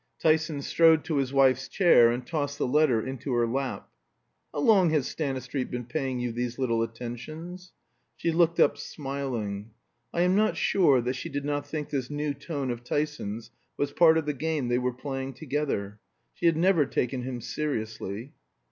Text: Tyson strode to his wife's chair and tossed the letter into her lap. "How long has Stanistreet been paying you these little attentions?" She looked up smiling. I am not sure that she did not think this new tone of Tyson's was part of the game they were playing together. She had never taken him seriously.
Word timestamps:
Tyson 0.19 0.63
strode 0.63 1.03
to 1.03 1.17
his 1.17 1.31
wife's 1.31 1.67
chair 1.67 2.09
and 2.09 2.25
tossed 2.25 2.57
the 2.57 2.65
letter 2.65 3.05
into 3.05 3.33
her 3.33 3.45
lap. 3.45 3.87
"How 4.51 4.61
long 4.61 4.89
has 4.89 5.07
Stanistreet 5.07 5.69
been 5.69 5.85
paying 5.85 6.19
you 6.19 6.31
these 6.31 6.57
little 6.57 6.81
attentions?" 6.81 7.71
She 8.15 8.31
looked 8.31 8.59
up 8.59 8.79
smiling. 8.79 9.69
I 10.11 10.21
am 10.21 10.35
not 10.35 10.57
sure 10.57 11.01
that 11.01 11.15
she 11.15 11.29
did 11.29 11.45
not 11.45 11.67
think 11.67 11.91
this 11.91 12.09
new 12.09 12.33
tone 12.33 12.71
of 12.71 12.83
Tyson's 12.83 13.51
was 13.77 13.91
part 13.93 14.17
of 14.17 14.25
the 14.25 14.33
game 14.33 14.69
they 14.69 14.79
were 14.79 14.91
playing 14.91 15.35
together. 15.35 15.99
She 16.33 16.47
had 16.47 16.57
never 16.57 16.87
taken 16.87 17.21
him 17.21 17.39
seriously. 17.39 18.33